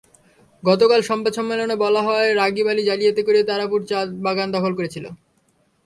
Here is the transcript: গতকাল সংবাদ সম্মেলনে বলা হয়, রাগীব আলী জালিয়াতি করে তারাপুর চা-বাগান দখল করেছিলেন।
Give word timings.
গতকাল 0.63 1.01
সংবাদ 1.01 1.33
সম্মেলনে 1.33 1.75
বলা 1.75 2.01
হয়, 2.01 2.27
রাগীব 2.35 2.67
আলী 2.67 2.83
জালিয়াতি 2.83 3.21
করে 3.23 3.39
তারাপুর 3.43 3.79
চা-বাগান 3.85 4.47
দখল 4.51 4.73
করেছিলেন। 4.75 5.13